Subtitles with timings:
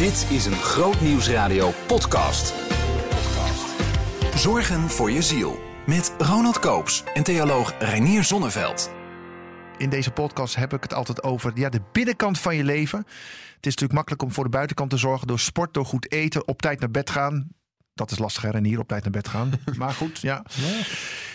[0.00, 2.54] Dit is een Groot Nieuwsradio podcast.
[4.34, 5.60] Zorgen voor je ziel.
[5.86, 8.90] Met Ronald Koops en theoloog Reinier Zonneveld.
[9.78, 12.98] In deze podcast heb ik het altijd over ja, de binnenkant van je leven.
[12.98, 16.48] Het is natuurlijk makkelijk om voor de buitenkant te zorgen door sport, door goed eten,
[16.48, 17.48] op tijd naar bed gaan.
[17.94, 19.50] Dat is lastiger en hier op tijd naar bed gaan.
[19.78, 20.44] Maar goed, ja.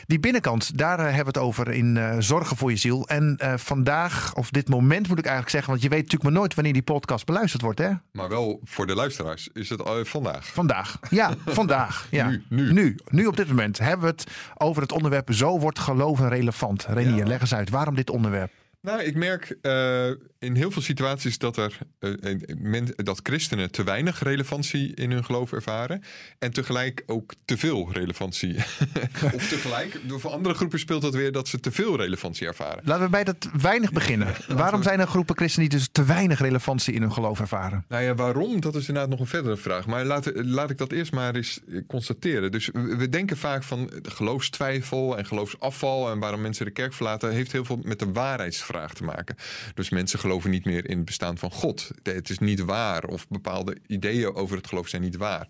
[0.07, 3.07] Die binnenkant, daar eh, hebben we het over in eh, Zorgen voor je ziel.
[3.07, 6.39] En eh, vandaag, of dit moment moet ik eigenlijk zeggen, want je weet natuurlijk maar
[6.39, 7.91] nooit wanneer die podcast beluisterd wordt, hè?
[8.11, 10.45] Maar wel voor de luisteraars is het uh, vandaag.
[10.47, 12.07] Vandaag, ja, vandaag.
[12.11, 12.27] Ja.
[12.27, 12.73] Nu, nu.
[12.73, 16.85] nu, nu op dit moment hebben we het over het onderwerp Zo wordt geloven relevant.
[16.89, 17.25] Renier, Ja.
[17.27, 18.51] leg eens uit, waarom dit onderwerp?
[18.85, 20.07] Nou, ik merk eh,
[20.39, 22.11] in heel veel situaties dat, er, eh,
[22.57, 26.03] men, dat christenen te weinig relevantie in hun geloof ervaren.
[26.39, 28.55] En tegelijk ook te veel relevantie.
[29.35, 32.81] of tegelijk, voor andere groepen speelt dat weer dat ze te veel relevantie ervaren.
[32.83, 34.27] Laten we bij dat weinig beginnen.
[34.47, 37.85] Waarom zijn er groepen christenen die dus te weinig relevantie in hun geloof ervaren?
[37.87, 38.61] Nou ja, waarom?
[38.61, 39.85] Dat is inderdaad nog een verdere vraag.
[39.85, 42.51] Maar laat, laat ik dat eerst maar eens eh, constateren.
[42.51, 47.31] Dus we, we denken vaak van geloofstwijfel en geloofsafval en waarom mensen de kerk verlaten,
[47.31, 49.35] heeft heel veel met de waarheidsvraag te maken.
[49.73, 51.91] Dus mensen geloven niet meer in het bestaan van God.
[52.03, 55.47] Het is niet waar of bepaalde ideeën over het geloof zijn niet waar.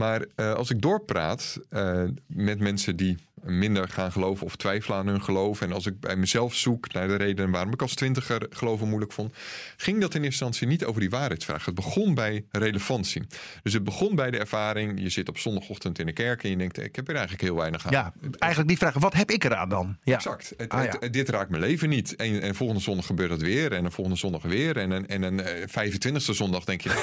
[0.00, 5.06] Maar eh, als ik doorpraat eh, met mensen die minder gaan geloven of twijfelen aan
[5.06, 5.60] hun geloof.
[5.60, 9.12] En als ik bij mezelf zoek naar de redenen waarom ik als twintiger geloven moeilijk
[9.12, 9.34] vond.
[9.76, 11.64] Ging dat in eerste instantie niet over die waarheidsvraag.
[11.64, 13.22] Het begon bij relevantie.
[13.62, 15.00] Dus het begon bij de ervaring.
[15.00, 17.56] Je zit op zondagochtend in de kerk en je denkt ik heb er eigenlijk heel
[17.56, 17.92] weinig aan.
[17.92, 19.96] Ja, eigenlijk die vraag, wat heb ik eraan dan?
[20.02, 20.14] Ja.
[20.14, 20.52] Exact.
[20.56, 20.96] Het, Ah, ja.
[21.00, 22.16] het- dit raakt mijn leven niet.
[22.16, 23.72] En, en volgende zondag gebeurt dat weer.
[23.72, 24.76] En de volgende zondag weer.
[24.76, 26.90] En een, en een eh, 25e zondag denk je...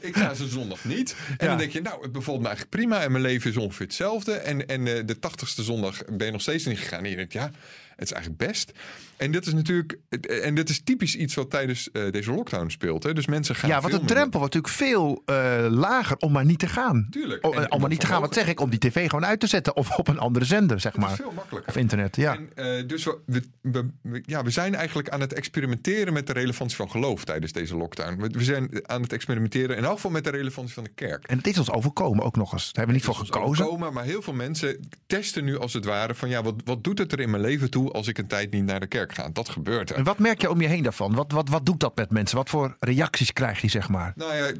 [0.00, 1.16] ik ga zo'n zondag niet.
[1.28, 1.46] En Ja.
[1.46, 3.02] dan denk je, nou, het bevalt me eigenlijk prima.
[3.02, 4.32] En mijn leven is ongeveer hetzelfde.
[4.32, 7.04] En, en eh, de 80ste zondag ben je nog steeds niet gegaan.
[7.04, 7.50] En je denkt, ja,
[7.96, 8.72] het is eigenlijk best.
[9.16, 9.98] En dit is natuurlijk...
[10.42, 13.02] En dit is typisch iets wat tijdens eh, deze lockdown speelt.
[13.02, 13.14] Hè?
[13.14, 16.58] Dus mensen gaan Ja, want de drempel wordt natuurlijk veel eh, lager om maar niet
[16.58, 17.06] te gaan.
[17.10, 17.46] Tuurlijk.
[17.46, 18.60] Oh, En- eh, om maar niet te gaan, wat zeg ik?
[18.60, 21.14] Om die tv gewoon uit te zetten of op een andere zender, zeg maar.
[21.14, 21.72] veel makkelijker.
[21.72, 22.38] Of internet, ja.
[22.54, 23.86] En, dus we, we,
[24.26, 28.20] ja, we zijn eigenlijk aan het experimenteren met de relevantie van geloof tijdens deze lockdown.
[28.20, 31.26] We, we zijn aan het experimenteren in elk geval met de relevantie van de kerk.
[31.26, 32.72] En het is ons overkomen ook nog eens.
[32.72, 33.64] Daar hebben we niet voor gekozen.
[33.64, 36.98] overkomen, maar heel veel mensen testen nu als het ware van ja, wat, wat doet
[36.98, 39.28] het er in mijn leven toe als ik een tijd niet naar de kerk ga?
[39.28, 39.96] Dat gebeurt er.
[39.96, 41.14] En wat merk je om je heen daarvan?
[41.14, 42.36] Wat, wat, wat doet dat met mensen?
[42.36, 44.12] Wat voor reacties krijg je, zeg maar?
[44.16, 44.52] Nou ja,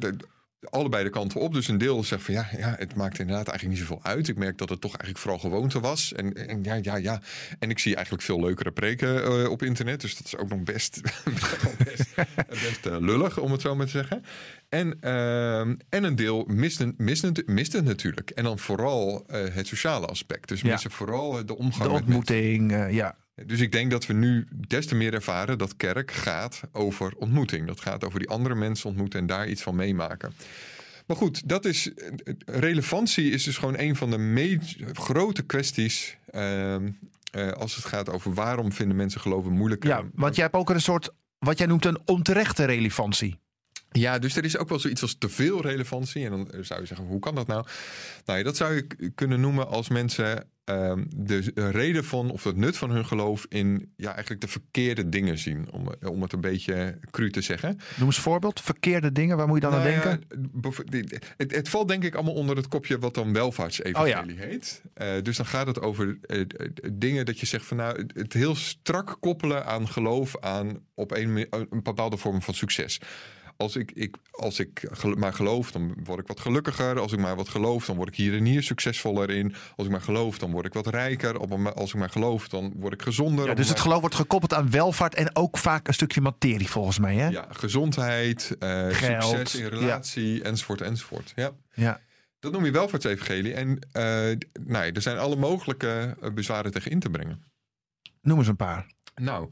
[0.69, 1.53] allebei de kanten op.
[1.53, 4.27] Dus een deel zegt van ja, ja, het maakt inderdaad eigenlijk niet zoveel uit.
[4.27, 6.13] Ik merk dat het toch eigenlijk vooral gewoonte was.
[6.13, 7.21] En, en ja, ja, ja.
[7.59, 10.01] En ik zie eigenlijk veel leukere preken eh, op internet.
[10.01, 11.01] Dus dat is ook nog best,
[11.83, 12.15] best,
[12.49, 14.23] best eh, lullig, om het zo maar te zeggen.
[14.69, 18.29] En, ehm, en een deel mist, mist, het- mist het natuurlijk.
[18.29, 20.47] En dan vooral eh, het sociale aspect.
[20.47, 20.71] Dus Ja.
[20.71, 23.15] missen vooral de omgang De ontmoeting, eh, ja.
[23.45, 27.67] Dus ik denk dat we nu des te meer ervaren dat kerk gaat over ontmoeting.
[27.67, 30.33] Dat gaat over die andere mensen ontmoeten en daar iets van meemaken.
[31.05, 31.91] Maar goed, dat is,
[32.45, 34.59] relevantie is dus gewoon een van de
[34.93, 36.17] grote kwesties.
[36.31, 36.89] ehm,
[37.31, 39.83] eh, als het gaat over waarom vinden mensen geloven moeilijk.
[39.83, 40.03] ja.
[40.13, 41.09] Want jij hebt ook een soort,
[41.39, 43.39] wat jij noemt een onterechte relevantie.
[43.99, 46.25] Ja, dus er is ook wel zoiets als te veel relevantie.
[46.25, 47.65] En dan zou je zeggen, hoe kan dat nou?
[48.25, 52.55] Nou ja, dat zou je kunnen noemen als mensen ehm, de reden van of het
[52.55, 55.71] nut van hun geloof in ja, eigenlijk de verkeerde dingen zien.
[55.71, 57.79] Om, om het een beetje cru te zeggen.
[57.97, 58.61] Noem eens een voorbeeld.
[58.61, 60.27] Verkeerde dingen, waar moet je dan Nou aan ja, denken?
[61.37, 64.81] het, het valt denk ik allemaal onder het kopje wat dan welvaartsevangelie Oh heet.
[64.93, 66.41] Eh, dus dan gaat het over eh,
[66.93, 71.47] dingen dat je zegt van nou, het- heel strak koppelen aan geloof aan op een,
[71.49, 72.99] een bepaalde vorm van succes.
[73.57, 76.99] Als ik, ik, als ik gel- maar geloof, dan word ik wat gelukkiger.
[76.99, 79.53] Als ik maar wat geloof, dan word ik hier en hier succesvoller in.
[79.75, 81.39] Als ik maar geloof, dan word ik wat rijker.
[81.39, 83.45] Op een- Als ik maar geloof, dan word ik gezonder.
[83.47, 86.99] Ja, dus het geloof wordt gekoppeld aan welvaart en ook vaak een stukje materie volgens
[86.99, 87.15] mij.
[87.15, 87.27] Hè?
[87.27, 89.69] Ja, gezondheid, eh, Geld, succes in ja.
[89.69, 91.31] relatie, enzovoort, enzovoort.
[91.35, 91.51] Ja.
[91.73, 91.99] Ja.
[92.39, 93.53] Dat noem je welvaartsevangelie.
[93.53, 94.03] En eh,
[94.63, 97.43] nou ja, er zijn alle mogelijke eh, bezwaren tegen in te brengen.
[98.21, 98.85] Noem eens een paar.
[99.15, 99.49] Nou,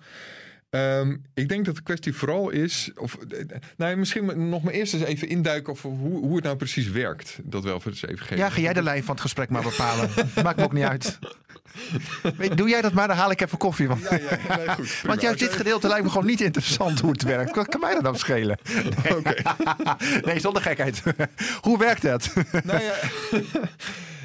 [0.76, 2.92] ehm, ik denk dat de kwestie vooral is...
[2.96, 3.46] Of, eh,
[3.78, 5.74] nou ja, misschien nog maar eerst eens even induiken...
[5.74, 8.38] over hoe, hoe het nou precies werkt, dat welvaartsevangelie.
[8.38, 10.10] Ja, ga jij de lijn van het gesprek maar bepalen.
[10.44, 11.20] Maakt me ook niet uit.
[12.56, 13.88] Doe jij dat maar, dan haal ik even koffie.
[13.88, 15.02] Want, Ja, ja, nee, goed.
[15.08, 17.56] want juist dit gedeelte lijkt me gewoon niet interessant hoe het werkt.
[17.56, 18.58] Wat kan mij dat dan schelen?
[19.12, 19.34] Oké.
[20.26, 21.04] Nee, zonder gekheid.
[21.62, 22.34] Hoe werkt dat?
[22.64, 22.94] nou ja,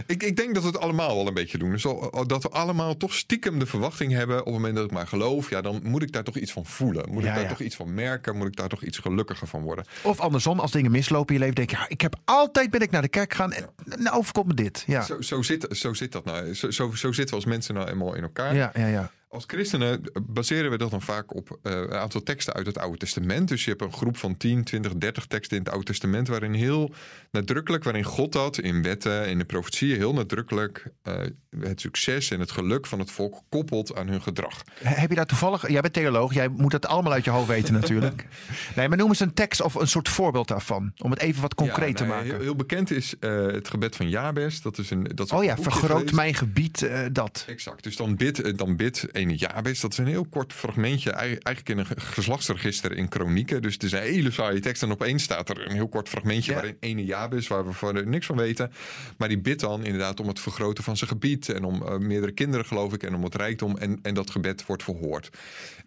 [0.06, 1.70] ik, ik denk dat we het allemaal wel een beetje doen.
[1.70, 1.82] Dus
[2.26, 4.38] dat we allemaal toch stiekem de verwachting hebben...
[4.38, 5.50] op het moment dat ik maar geloof...
[5.50, 7.10] ja, dan moet ik daar toch iets van voelen.
[7.10, 7.48] Moet Ja, ik daar ja.
[7.48, 8.36] toch iets van merken?
[8.36, 9.84] Moet ik daar toch iets gelukkiger van worden?
[10.02, 12.80] Of andersom, als dingen mislopen in je leven, denk je, ja, ik heb altijd ben
[12.80, 14.84] ik naar de kerk gegaan en nou overkomt me dit.
[14.86, 16.54] Ja, Zo, zo, zit, zo zit dat nou.
[16.54, 18.54] Zo, zo, zo zitten we als mensen nou eenmaal in elkaar.
[18.54, 18.86] ja, ja.
[18.86, 19.10] ja.
[19.32, 22.98] Als christenen baseren we dat dan vaak op uh, een aantal teksten uit het Oude
[22.98, 23.48] Testament.
[23.48, 26.28] Dus je hebt een groep van 10, 20, 30 teksten in het Oude Testament.
[26.28, 26.94] waarin heel
[27.30, 29.96] nadrukkelijk, waarin God dat in wetten, in de profetieën.
[29.96, 31.14] heel nadrukkelijk uh,
[31.60, 34.62] het succes en het geluk van het volk koppelt aan hun gedrag.
[34.82, 35.68] Heb je daar toevallig.
[35.68, 38.26] Jij bent theoloog, jij moet het allemaal uit je hoofd weten natuurlijk.
[38.76, 40.92] nee, maar noem eens een tekst of een soort voorbeeld daarvan.
[40.98, 42.30] Om het even wat concreet te maken.
[42.30, 44.62] Heel, heel, bekend is uh, het gebed van Jabes.
[44.62, 45.10] Dat is een.
[45.14, 47.44] Dat is oh ja, vergroot mijn gebied, dat.
[47.48, 47.82] Exact.
[47.82, 49.80] Dus dan bid, dan bid ene Jabes.
[49.80, 53.62] Dat is een heel kort fragmentje, eigenlijk in een geslachtsregister in Kronieken.
[53.62, 54.82] Dus het is een hele saaie tekst.
[54.82, 58.26] En opeens staat er een heel kort fragmentje waarin ene Jabes, waar we voor niks
[58.26, 58.72] van weten.
[59.18, 61.48] Maar die bidt dan inderdaad om het vergroten van zijn gebied.
[61.48, 63.02] En om uh, meerdere kinderen, geloof ik.
[63.02, 63.76] En om het rijkdom.
[63.76, 65.30] En, en dat gebed wordt verhoord.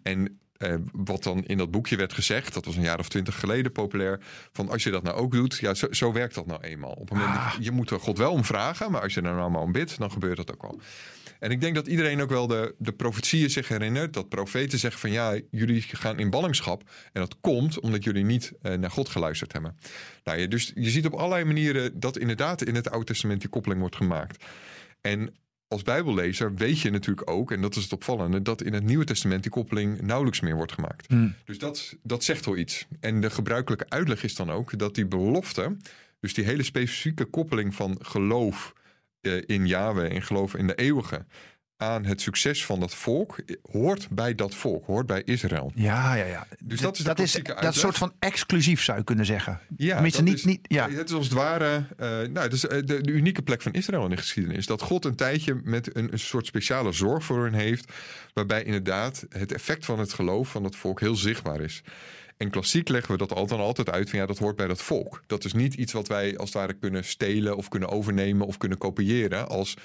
[0.02, 3.40] En uh, wat dan in dat boekje werd gezegd, dat was een jaar of twintig
[3.40, 4.20] geleden populair,
[4.52, 6.92] van als je dat nou ook doet, ja, zo, zo werkt dat nou eenmaal.
[6.92, 7.54] Op een moment, ah.
[7.60, 9.98] Je moet er God wel om vragen, maar als je er nou maar om bidt,
[9.98, 10.80] dan gebeurt dat ook wel.
[11.38, 14.12] En ik denk dat iedereen ook wel de, de profetieën zich herinnert.
[14.12, 16.90] Dat profeten zeggen van ja, jullie gaan in ballingschap.
[17.12, 19.76] En dat komt omdat jullie niet uh, naar God geluisterd hebben.
[20.24, 23.50] Nou, je, dus je ziet op allerlei manieren dat inderdaad in het Oude Testament die
[23.50, 24.44] koppeling wordt gemaakt.
[25.00, 25.34] En
[25.68, 29.04] als Bijbellezer weet je natuurlijk ook, en dat is het opvallende, dat in het Nieuwe
[29.04, 31.06] Testament die koppeling nauwelijks meer wordt gemaakt.
[31.06, 31.34] Hmm.
[31.44, 32.86] Dus dat, dat zegt wel iets.
[33.00, 35.76] En de gebruikelijke uitleg is dan ook dat die belofte,
[36.20, 38.72] dus die hele specifieke koppeling van geloof
[39.46, 41.24] in Yahweh en geloof in de eeuwige
[41.76, 43.36] aan het succes van dat volk
[43.70, 45.72] hoort bij dat volk, hoort bij Israël.
[45.74, 46.46] Ja, ja, ja.
[46.64, 49.60] Dus dat is dat is dat soort van exclusief zou je kunnen zeggen.
[49.76, 50.90] Ja, niet, is, niet, ja.
[50.90, 53.72] het is als het ware uh, nou, het is eh, de, de, unieke plek van
[53.72, 54.66] Israël in de geschiedenis.
[54.66, 57.92] Dat God een tijdje met een, een soort speciale zorg voor hen heeft,
[58.32, 61.82] waarbij inderdaad het effect van het geloof van het volk heel zichtbaar is.
[62.44, 65.22] En klassiek leggen we dat altijd, altijd uit van ja, dat hoort bij dat volk.
[65.26, 68.58] Dat is niet iets wat wij als het ware kunnen stelen of kunnen overnemen of
[68.58, 69.76] kunnen kopiëren als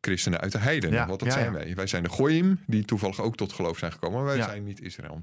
[0.00, 0.90] christenen uit de heiden.
[0.90, 1.74] Ja, Want dat zijn wij.
[1.74, 4.80] Wij zijn de Goyim, die toevallig ook tot geloof zijn gekomen, maar wij zijn niet
[4.80, 5.20] Israël.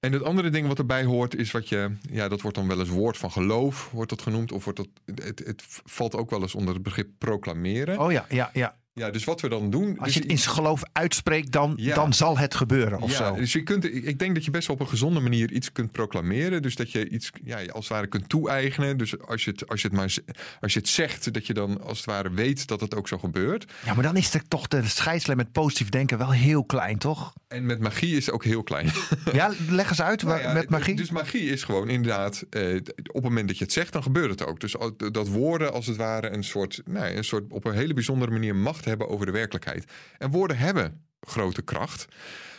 [0.00, 2.78] En het andere ding wat erbij hoort is wat je, ja, dat wordt dan wel
[2.78, 4.52] eens woord van geloof, wordt dat genoemd.
[4.52, 4.88] Of wordt dat,
[5.24, 7.98] het, het valt ook wel eens onder het begrip proclameren.
[7.98, 8.76] Oh ja, ja, ja.
[8.96, 9.98] Ja, dus wat we dan doen.
[9.98, 13.00] Als je het in zijn geloof uitspreekt, dan, dan zal het gebeuren.
[13.00, 13.34] Of ja, zo.
[13.34, 15.92] Dus je kunt, ik denk dat je best wel op een gezonde manier iets kunt
[15.92, 16.62] proclameren.
[16.62, 18.96] Dus dat je iets ja, als het ware kunt toe-eigenen.
[18.96, 20.14] Dus als je, het, als, je het maar,
[20.60, 23.18] als je het zegt, dat je dan als het ware weet dat het ook zo
[23.18, 23.72] gebeurt.
[23.84, 27.32] Ja, maar dan is er toch de scheidslijn met positief denken wel heel klein, toch?
[27.48, 28.90] En met magie is het ook heel klein.
[29.32, 30.96] Ja, leg eens uit nou met magie.
[30.96, 34.30] Dus magie is gewoon inderdaad, eh, op het moment dat je het zegt, dan gebeurt
[34.30, 34.60] het ook.
[34.60, 34.76] Dus
[35.12, 38.56] dat woorden als het ware een soort, nou, een soort op een hele bijzondere manier
[38.56, 39.84] macht hebben over de werkelijkheid.
[40.18, 42.06] En woorden hebben grote kracht.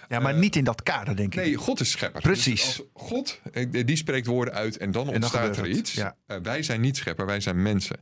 [0.07, 1.39] Ja, maar niet in dat kader, denk ik.
[1.39, 2.22] Nee, God is schepper.
[2.22, 2.66] Precies.
[2.66, 5.94] Dus als God, eh, die spreekt woorden uit en dan ontstaat er iets.
[5.94, 6.16] Ja.
[6.25, 7.98] Eh, wij zijn niet schepper, wij zijn mensen.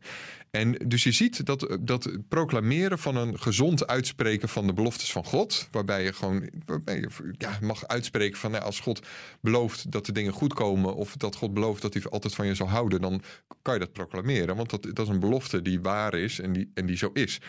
[0.58, 5.26] En dus je ziet dat, dat proclameren van een gezond uitspreken van de beloftes van
[5.26, 9.08] God, waarbij je gewoon waarbij je, ja, mag uitspreken van nou, als God
[9.42, 12.56] belooft dat de dingen goed komen, of dat God belooft dat hij altijd van je
[12.56, 13.22] zal houden, dan
[13.62, 14.56] kan je dat proclameren.
[14.56, 17.40] Want dat, dat is een belofte die waar is en die, en die zo is.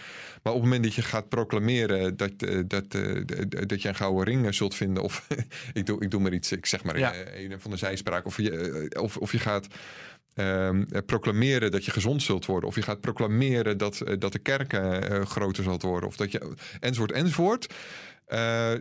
[0.42, 3.88] Maar op het moment dat je gaat proclameren dat, eh, dat, eh, dat, dat je
[3.88, 5.26] een gouden ring zult vinden, of
[5.72, 7.14] ik, doe, ik doe maar iets, ik zeg maar ja.
[7.34, 8.50] een van de zijspraak, of je,
[8.90, 9.66] eh, of, of je gaat
[10.34, 12.69] Ehm, eh, proclameren dat je gezond zult worden.
[12.69, 16.08] Of je gaat proclameren dat, uh, dat de kerk uh, groter zal worden.
[16.08, 17.75] Of dat je, enzovoort, enzovoort.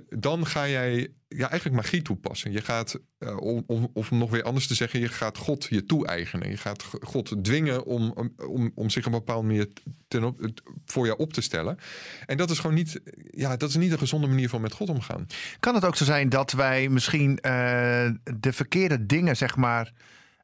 [0.09, 2.51] dan ga jij ja, eigenlijk magie toepassen.
[2.51, 2.99] Je gaat,
[3.37, 6.49] om, of nog weer anders te zeggen, je gaat God je toe-eigenen.
[6.49, 9.67] Je gaat God dwingen om, om, om zich een bepaalde manier
[10.07, 10.39] ten op,
[10.85, 11.77] voor jou op te stellen.
[12.25, 13.01] En dat is gewoon niet,
[13.31, 15.27] ja, dat is niet een gezonde manier van met God omgaan.
[15.59, 19.93] Kan het ook zo zijn dat wij misschien de verkeerde dingen, zeg maar.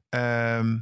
[0.10, 0.78] Ehm,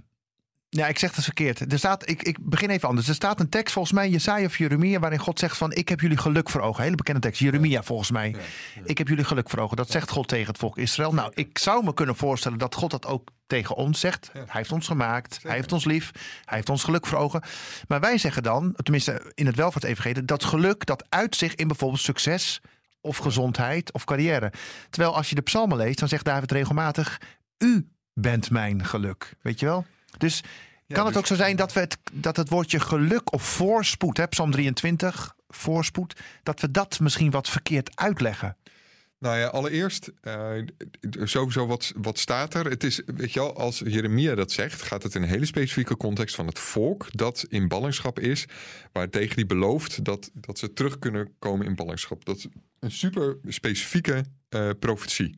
[0.70, 1.72] ja, ik zeg het verkeerd.
[1.72, 3.08] Er staat, ik, ik begin even anders.
[3.08, 6.00] Er staat een tekst volgens mij, Jesaja of Jeremia, waarin God zegt van ik heb
[6.00, 6.84] jullie geluk voor ogen.
[6.84, 7.42] Hele bekende tekst.
[7.42, 8.36] Jeremia volgens mij.
[8.84, 9.78] Ik heb jullie geluk voor ogen.
[9.78, 11.14] Dat zegt God tegen het volk Israël.
[11.14, 14.30] Nou, ik zou me kunnen voorstellen dat God dat ook tegen ons zegt.
[14.34, 15.40] Hij heeft ons gemaakt.
[15.44, 16.12] Hij heeft ons lief.
[16.46, 17.42] Hij heeft ons geluk voor ogen.
[17.88, 22.02] Maar wij zeggen dan, tenminste in het welvaartsevangelie, dat geluk dat uit zich in bijvoorbeeld
[22.02, 22.62] succes
[23.02, 24.52] of gezondheid of carrière.
[24.90, 27.22] Terwijl als je de psalmen leest, dan zegt David regelmatig,
[27.58, 29.34] u bent mijn geluk.
[29.42, 29.86] Weet je wel?
[30.18, 30.44] Dus
[30.88, 34.18] kan het dus- ook zo zijn dat, we het, dat het woordje geluk of voorspoed,
[34.18, 38.58] hè, Psalm 23, voorspoed, dat we dat misschien wat verkeerd uitleggen?
[39.20, 40.52] Nou ja, allereerst, uh,
[41.24, 42.66] sowieso wat, wat staat er?
[42.66, 45.98] Het is, weet je wel, als Jeremia dat zegt, gaat het in een hele specifieke
[45.98, 48.46] context van het volk dat in ballingschap is,
[48.92, 52.26] waar tegen die belooft dat, dat ze terug kunnen komen in ballingschap.
[52.26, 52.48] Dat is
[52.80, 55.38] een super specifieke uh, profetie.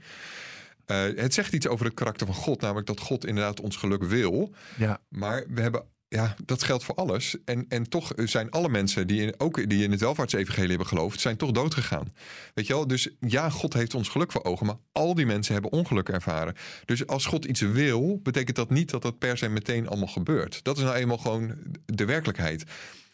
[0.92, 4.04] Uh, het zegt iets over het karakter van God, namelijk dat God inderdaad ons geluk
[4.04, 4.54] wil.
[4.78, 5.02] Ja.
[5.10, 7.36] Maar we hebben ja, dat geldt voor alles.
[7.46, 11.20] En, en toch zijn alle mensen die in, ook die in het welvaartsevangelie hebben geloofd,
[11.20, 12.14] zijn toch dood gegaan.
[12.54, 12.88] Weet je wel?
[12.88, 16.56] Dus ja, God heeft ons geluk voor ogen, maar al die mensen hebben ongeluk ervaren.
[16.86, 20.64] Dus als God iets wil, betekent dat niet dat dat per se meteen allemaal gebeurt.
[20.64, 21.56] Dat is nou eenmaal gewoon
[21.86, 22.64] de werkelijkheid.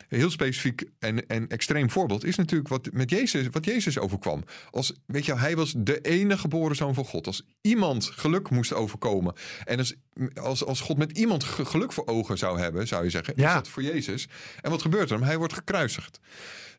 [0.07, 4.43] Heel specifiek en, en extreem voorbeeld is natuurlijk wat met Jezus, wat Jezus overkwam.
[4.71, 7.27] Als, weet je, hij was de enige geboren zoon van God.
[7.27, 9.33] Als iemand geluk moest overkomen
[9.63, 9.95] en als,
[10.41, 13.47] als, als God met iemand geluk voor ogen zou hebben, zou je zeggen, Ja.
[13.47, 14.27] is dat voor Jezus.
[14.61, 15.23] En wat gebeurt er?
[15.25, 16.19] Hij wordt gekruisigd.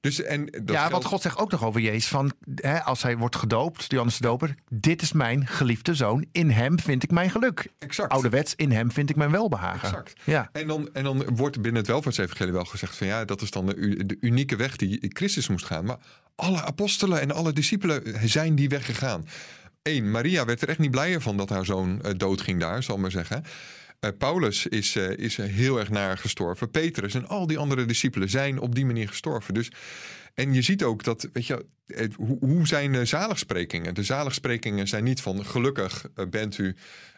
[0.01, 3.03] Dus, en dat ja, geldt- want God zegt ook nog over Jezus van, hè, als
[3.03, 7.11] hij wordt gedoopt, Johannes de Doper, dit is mijn geliefde zoon, in hem vind ik
[7.11, 7.69] mijn geluk.
[7.79, 8.13] Exact.
[8.13, 9.89] Ouderwets, in hem vind ik mijn welbehagen.
[9.89, 10.13] Exact.
[10.25, 10.49] Ja.
[10.53, 13.67] En dan, en dan wordt binnen het welvaartsevangelie wel gezegd van ja, dat is dan
[13.67, 15.85] de, unieke weg die Christus moest gaan.
[15.85, 15.99] Maar
[16.35, 19.25] alle apostelen en alle discipelen zijn die weg gegaan.
[19.83, 22.95] Eén, Maria werd er echt niet blijer van dat haar zoon eh, doodging daar, zal
[22.95, 23.45] ik maar zeggen.
[24.01, 26.71] Eh, Paulus is, eh, is heel erg naar gestorven.
[26.71, 29.55] Petrus en al die andere discipelen zijn op die manier gestorven.
[29.55, 29.71] Dus,
[30.35, 31.67] en je ziet ook dat, weet je,
[32.17, 33.95] hoe, hoe zijn de zaligsprekingen?
[33.95, 36.77] De zaligsprekingen zijn niet van gelukkig bent u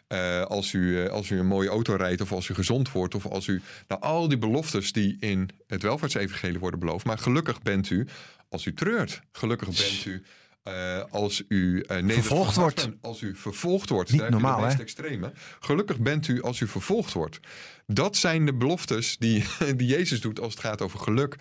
[0.09, 3.15] eh, als, u, eh, als u een mooie auto rijdt of als u gezond wordt
[3.15, 3.61] of als u...
[3.87, 7.05] Nou, al die beloftes die in het welvaartsevangelie worden beloofd.
[7.05, 8.07] Maar gelukkig bent u
[8.49, 9.21] als u treurt.
[9.31, 10.23] Gelukkig bent u
[10.63, 12.75] eh, als u nederig Vervolgd wordt.
[12.75, 12.97] bent.
[13.01, 14.11] Als u vervolgd wordt.
[14.11, 14.81] Niet Daar normaal, de meest hè?
[14.81, 15.31] extreme.
[15.59, 17.39] Gelukkig bent u als u vervolgd wordt.
[17.85, 21.35] Dat zijn de beloftes die, die Jezus doet als het gaat over geluk.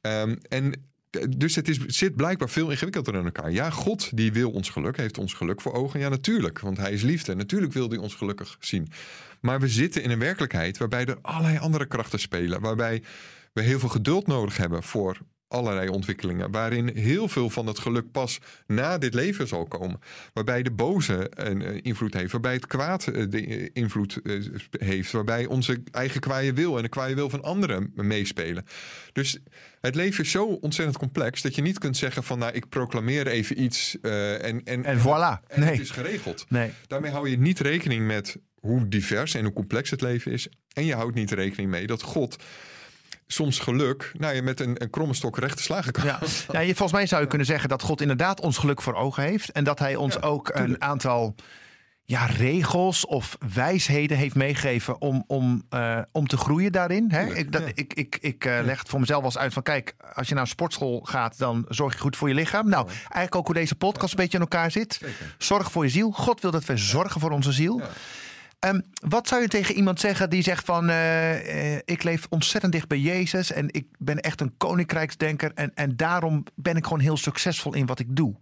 [0.00, 0.93] Ehm, en
[1.36, 3.50] dus het, zit blijkbaar veel ingewikkelder in elkaar.
[3.50, 6.00] Ja, God die wil ons geluk, heeft ons geluk voor ogen.
[6.00, 7.34] Ja, natuurlijk, want hij is liefde.
[7.34, 8.88] Natuurlijk wil hij ons gelukkig zien.
[9.40, 12.60] Maar we zitten in een werkelijkheid waarbij er allerlei andere krachten spelen.
[12.60, 13.02] Waarbij
[13.52, 15.18] we heel veel geduld nodig hebben voor
[15.48, 16.50] allerlei ontwikkelingen.
[16.50, 20.00] Waarin heel veel van het geluk pas na dit leven zal komen.
[20.32, 22.32] Waarbij de boze een eh, invloed heeft.
[22.32, 24.20] Waarbij het kwaad eh, de eh, invloed
[24.70, 25.12] heeft.
[25.12, 28.64] Waarbij onze eigen kwaaie wil en de kwaaie wil van anderen meespelen.
[29.12, 29.38] Dus
[29.80, 33.26] het leven is zo ontzettend complex dat je niet kunt zeggen van nou ik proclameer
[33.26, 35.46] even iets en, en, En voilà.
[35.46, 35.70] en Nee.
[35.70, 36.46] het is geregeld.
[36.48, 36.70] Nee.
[36.86, 40.48] Daarmee hou je niet rekening met hoe divers en hoe complex het leven is.
[40.72, 42.36] En je houdt niet rekening mee dat God
[43.26, 46.04] soms geluk nou, je met een, een kromme stok recht te slagen kan.
[46.04, 46.18] Ja.
[46.52, 49.22] Ja, je, volgens mij zou je kunnen zeggen dat God inderdaad ons geluk voor ogen
[49.22, 49.52] heeft.
[49.52, 50.68] En dat hij ons Ja, ook tuurlijk.
[50.74, 51.34] een aantal
[52.06, 57.04] ja, regels of wijsheden heeft meegegeven om, om, eh, om te groeien daarin.
[57.10, 57.18] Hè?
[57.18, 57.70] Tuurlijk, Ik, dat, ja.
[57.74, 60.42] ik, ik, ik eh, leg het voor mezelf eens uit van kijk, als je naar
[60.42, 62.68] een sportschool gaat, dan zorg je goed voor je lichaam.
[62.68, 64.92] Nou, eigenlijk ook hoe deze podcast een beetje in elkaar zit.
[65.00, 65.34] Zeker.
[65.38, 66.10] Zorg voor je ziel.
[66.10, 67.80] God wil dat we zorgen voor onze ziel.
[68.64, 72.72] Ehm, wat zou je tegen iemand zeggen die zegt van eh, eh, ik leef ontzettend
[72.72, 77.00] dicht bij Jezus en ik ben echt een koninkrijksdenker en, en daarom ben ik gewoon
[77.00, 78.34] heel succesvol in wat ik doe.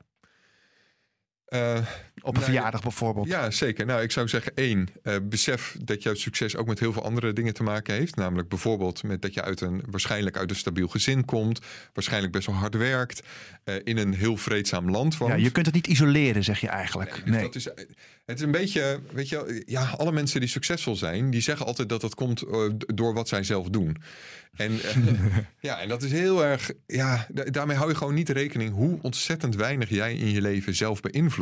[1.52, 1.78] Eh,
[2.24, 3.26] Op een Nou, verjaardag bijvoorbeeld.
[3.26, 3.86] Ja, zeker.
[3.86, 7.32] Nou, ik zou zeggen één, eh, besef dat jouw succes ook met heel veel andere
[7.32, 8.16] dingen te maken heeft.
[8.16, 11.60] Namelijk bijvoorbeeld met dat je uit een, waarschijnlijk uit een stabiel gezin komt.
[11.92, 13.22] Waarschijnlijk best wel hard werkt.
[13.64, 15.32] eh, in een heel vreedzaam land woont.
[15.32, 17.14] Ja, je kunt het niet isoleren, zeg je eigenlijk.
[17.24, 17.42] Dus Nee.
[17.42, 17.64] dat is,
[18.24, 21.88] het is een beetje, weet je, ja, alle mensen die succesvol zijn, die zeggen altijd
[21.88, 22.44] dat dat komt
[22.94, 23.96] door wat zij zelf doen.
[24.56, 24.72] En
[25.60, 28.98] ja, en dat is heel erg, ja, da- daarmee hou je gewoon niet rekening hoe
[29.02, 31.41] ontzettend weinig jij in je leven zelf beïnvloedt.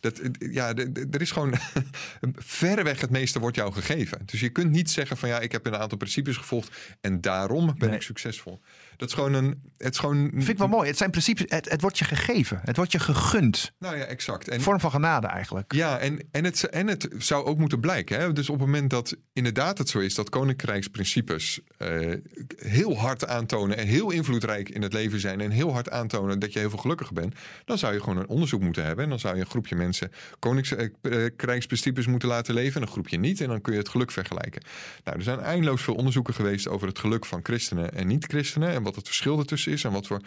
[0.00, 0.74] Dat, eh, ja,
[1.10, 1.54] er is gewoon
[2.36, 4.18] verreweg het meeste wordt jou gegeven.
[4.24, 7.66] Dus je kunt niet zeggen van ja, ik heb een aantal principes gevolgd en daarom
[7.78, 7.96] ben Nee.
[7.96, 8.60] ik succesvol.
[8.98, 10.30] Dat is gewoon een, het is gewoon.
[10.34, 10.88] Vind ik wel mooi.
[10.88, 12.60] Het zijn principes, het, het wordt je gegeven.
[12.64, 13.72] Het wordt je gegund.
[13.78, 14.48] Nou ja, exact.
[14.48, 15.72] En, vorm van genade eigenlijk.
[15.72, 18.18] Ja, en, en, het, en het zou ook moeten blijken.
[18.20, 18.32] Hè?
[18.32, 22.12] Dus op het moment dat inderdaad het zo is dat koninkrijksprincipes eh,
[22.56, 26.52] heel hard aantonen en heel invloedrijk in het leven zijn en heel hard aantonen dat
[26.52, 29.04] je heel veel gelukkiger bent, dan zou je gewoon een onderzoek moeten hebben.
[29.04, 33.40] En dan zou je een groepje mensen koninkrijksprincipes moeten laten leven en een groepje niet.
[33.40, 34.62] En dan kun je het geluk vergelijken.
[35.04, 38.82] Nou, er zijn eindeloos veel onderzoeken geweest over het geluk van christenen en niet-christenen en
[38.88, 40.20] wat het verschil ertussen is en wat voor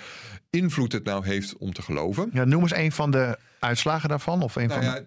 [0.50, 2.30] invloed het nou heeft om te geloven.
[2.34, 4.42] Ja, noem eens een van de uitslagen daarvan.
[4.42, 5.04] Of een Nou van ja,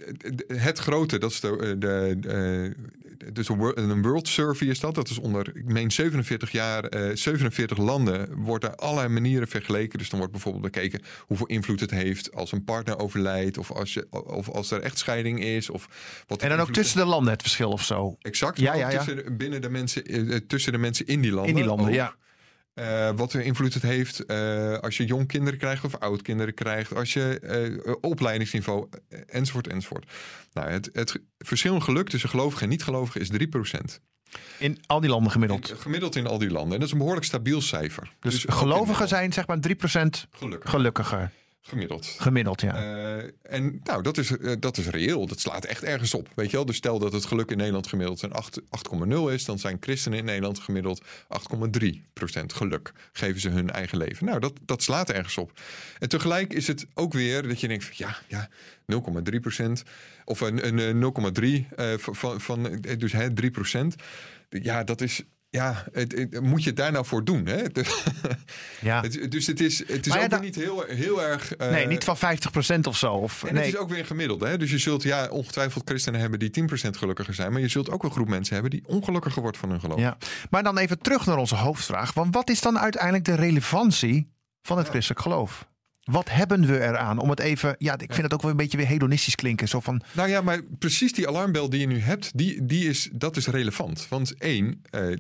[0.61, 2.75] het grote, dat is de, de, de,
[3.33, 4.95] dus een wor- een World Survey is dat.
[4.95, 9.99] Dat is onder, ik meen 47 jaar, eh 47 landen, wordt er allerlei manieren vergeleken.
[9.99, 13.95] Dus dan wordt bijvoorbeeld bekeken hoeveel invloed het heeft als een partner overlijdt, of als,
[13.95, 15.71] je, of als er echtscheiding is.
[15.71, 15.89] Of
[16.27, 18.17] wat en dan ook tussen de landen het verschil of zo.
[18.21, 19.05] Exact, Ja, ja, ja.
[19.05, 21.51] Tussen, binnen de mensen, eh, tussen de mensen in die landen.
[21.51, 21.93] In die landen, ook.
[21.95, 22.15] ja.
[22.75, 26.55] Eh, wat voor invloed het heeft eh, als je jong kinderen krijgt of oud kinderen
[26.55, 28.89] krijgt, als je eh, opleidingsniveau
[29.27, 30.13] enzovoort enzovoort.
[30.53, 34.01] Nou, het, het verschil in geluk tussen gelovigen en niet-gelovigen is 3%.
[34.59, 35.75] In al die landen gemiddeld.
[35.79, 36.73] Gemiddeld in al die landen.
[36.73, 38.13] En dat is een behoorlijk stabiel cijfer.
[38.21, 39.61] Dus in gelovigen zijn zeg maar 3%
[40.31, 40.71] gelukkig.
[40.71, 41.31] gelukkiger.
[41.67, 42.07] Gemiddeld.
[42.19, 42.83] Gemiddeld, ja.
[42.83, 45.27] Uh, en nou, dat is, uh, dat is reëel.
[45.27, 46.29] Dat slaat echt ergens op.
[46.35, 46.67] Weet je wel?
[46.67, 48.33] Dus stel dat het geluk in Nederland gemiddeld een
[49.29, 51.07] 8,0 is, dan zijn christenen in Nederland gemiddeld 8,3%
[52.47, 52.93] geluk.
[53.13, 54.27] Geven ze hun eigen leven.
[54.27, 55.61] Nou, dat, dat slaat ergens op.
[55.99, 58.49] En tegelijk is het ook weer dat je denkt: van, ja, ja,
[59.67, 59.73] 0,3%
[60.25, 63.87] of een, een 0,3 uh, van, van, dus hè, 3%
[64.49, 65.23] Ja, dat is
[65.55, 67.47] ja, het, moet je het daar nou voor doen?
[67.47, 67.63] Hè?
[68.81, 69.01] ja.
[69.01, 71.59] Het, dus het is, het is ook ja, niet heel, heel erg.
[71.59, 73.13] Uh, nee, niet van 50% of zo.
[73.13, 73.65] Of, en nee.
[73.65, 74.41] het is ook weer gemiddeld.
[74.41, 74.59] Hè?
[74.59, 77.53] Dus je zult ja, ongetwijfeld christenen hebben die 10% gelukkiger zijn.
[77.53, 79.99] Maar je zult ook een groep mensen hebben die ongelukkiger wordt van hun geloof.
[79.99, 80.17] Ja.
[80.51, 82.13] Maar dan even terug naar onze hoofdvraag.
[82.13, 84.33] Want wat is dan uiteindelijk de relevantie
[84.63, 85.67] van het christelijk geloof?
[86.05, 87.19] Wat hebben we eraan?
[87.19, 89.69] Om het even, ja, ik vind het ook wel een beetje weer hedonistisch klinken.
[89.69, 90.03] Zo van...
[90.13, 93.47] Nou ja, maar precies die alarmbel die je nu hebt, die, die is, dat is
[93.47, 94.07] relevant.
[94.09, 95.19] Want één, eh, eh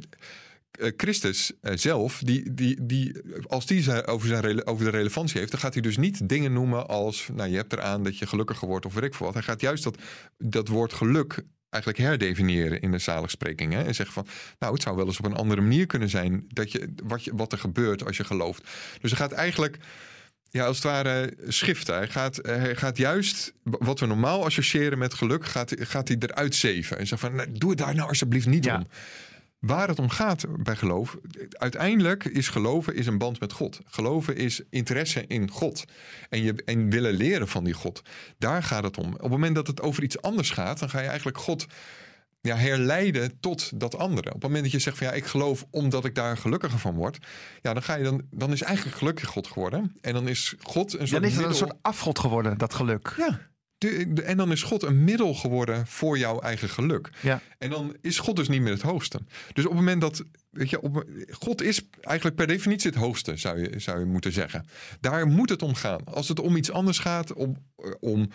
[0.96, 5.60] Christus eh, zelf, die, die, die, als die over, zijn, over de relevantie heeft, dan
[5.60, 8.86] gaat hij dus niet dingen noemen als, nou je hebt eraan dat je gelukkiger wordt
[8.86, 9.34] of weet ik veel wat.
[9.34, 9.98] Hij gaat juist dat,
[10.38, 13.72] dat woord geluk eigenlijk herdefiniëren in de zaligspreking.
[13.72, 13.82] Hè?
[13.82, 14.26] En zeggen van,
[14.58, 17.32] nou, het zou wel eens op een andere manier kunnen zijn dat je, wat, je,
[17.34, 18.62] wat er gebeurt als je gelooft.
[19.00, 19.78] Dus hij gaat eigenlijk
[20.54, 21.94] ja, als het ware schiften.
[21.94, 26.54] Hij gaat, hij gaat juist wat we normaal associëren met geluk, gaat, gaat hij eruit
[26.54, 26.98] zeven.
[26.98, 28.86] En zegt van, nou, doe het daar nou alsjeblieft niet om.
[29.58, 31.16] Waar het om gaat bij geloof,
[31.50, 33.80] uiteindelijk is geloven is een band met God.
[33.86, 35.84] Geloven is interesse in God.
[36.28, 38.02] En, je, en willen leren van die God.
[38.38, 39.12] Daar gaat het om.
[39.12, 41.66] Op het moment dat het over iets anders gaat, dan ga je eigenlijk God
[42.44, 44.26] ja, herleiden tot dat andere.
[44.26, 46.94] Op het moment dat je zegt van ja, ik geloof omdat ik daar gelukkiger van
[46.94, 47.18] word,
[47.62, 49.96] ja, dan ga je dan, dan is eigenlijk gelukkig God geworden.
[50.00, 51.22] En dan is God een soort.
[51.22, 53.14] Dan is het een soort afgod geworden, dat geluk.
[53.16, 53.40] Ja.
[53.78, 57.10] De, en dan is God een middel geworden voor jouw eigen geluk.
[57.20, 57.40] Ja.
[57.58, 59.20] En dan is God dus niet meer het hoogste.
[59.52, 63.36] Dus op het moment dat, weet je, op, God is eigenlijk per definitie het hoogste,
[63.36, 64.66] zou je, zou je moeten zeggen.
[65.00, 66.04] Daar moet het om gaan.
[66.04, 67.56] Als het om iets anders gaat, om,
[68.00, 68.28] om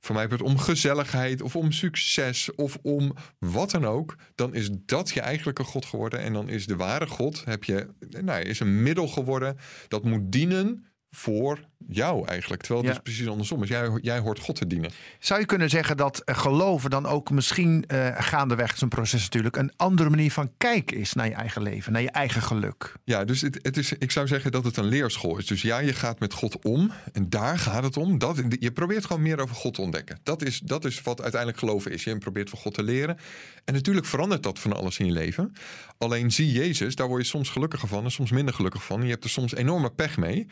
[0.00, 4.70] voor mij het om gezelligheid of om succes of om wat dan ook, dan is
[4.72, 6.20] dat je eigenlijke God geworden.
[6.20, 7.88] En dan is de ware God, heb je,
[8.20, 9.56] nou, is een middel geworden
[9.88, 12.62] dat moet dienen voor jou eigenlijk.
[12.62, 13.68] Terwijl het dus precies andersom is.
[13.68, 14.90] Jij, jij hoort God te dienen.
[15.18, 19.72] Zou je kunnen zeggen dat geloven dan ook misschien uh, gaandeweg zijn proces natuurlijk een
[19.76, 22.92] andere manier van kijken is naar je eigen leven, naar je eigen geluk?
[23.04, 25.46] Ja, dus het, het is, ik zou zeggen dat het een leerschool is.
[25.46, 28.18] Dus ja, je gaat met God om en daar gaat het om.
[28.18, 30.18] Dat, je probeert gewoon meer over God te ontdekken.
[30.22, 32.04] Dat is, dat is wat uiteindelijk geloven is.
[32.04, 33.16] Je probeert van God te leren.
[33.64, 35.52] En natuurlijk verandert dat van alles in je leven.
[35.98, 39.02] Alleen zie Jezus, daar word je soms gelukkiger van en soms minder gelukkig van.
[39.02, 40.46] Je hebt er soms enorme pech mee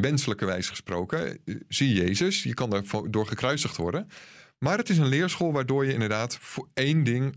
[0.00, 4.08] menselijke wijze gesproken, zie Jezus, je kan door gekruisigd worden.
[4.58, 7.36] Maar het is een leerschool waardoor je inderdaad voor één ding,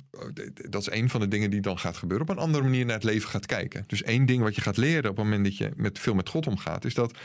[0.69, 2.95] dat is één van de dingen die dan gaat gebeuren, op een andere manier naar
[2.95, 3.83] het leven gaat kijken.
[3.87, 6.29] Dus één ding wat je gaat leren op het moment dat je met, veel met
[6.29, 7.17] God omgaat, is dat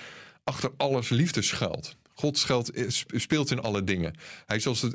[0.44, 1.96] achter alles liefde schuilt.
[2.18, 2.70] God schuilt,
[3.07, 4.14] speelt in alle dingen.
[4.46, 4.94] Hij is, als het,